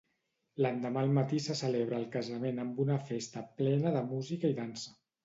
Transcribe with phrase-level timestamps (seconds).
[0.65, 4.97] L'endemà al matí se celebra el casament amb una festa plena de música i dansa.